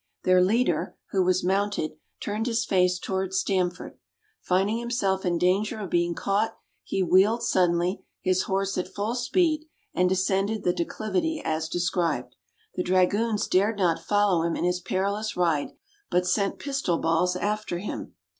[0.23, 3.99] Their leader, who was mounted, turned his face toward Stamford.
[4.41, 9.65] Finding himself in danger of being caught, he wheeled suddenly, his horse at full speed,
[9.93, 12.35] and descended the declivity as described.
[12.73, 15.69] The dragoons dared not follow him in his perilous ride,
[16.09, 18.15] but sent pistol balls after him.